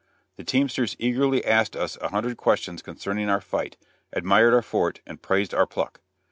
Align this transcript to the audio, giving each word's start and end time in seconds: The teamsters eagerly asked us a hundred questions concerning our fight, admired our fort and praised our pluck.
The 0.35 0.43
teamsters 0.43 0.95
eagerly 0.97 1.45
asked 1.45 1.75
us 1.75 1.95
a 2.01 2.07
hundred 2.09 2.35
questions 2.35 2.81
concerning 2.81 3.29
our 3.29 3.39
fight, 3.39 3.77
admired 4.11 4.55
our 4.55 4.63
fort 4.63 4.99
and 5.05 5.21
praised 5.21 5.53
our 5.53 5.67
pluck. 5.67 6.01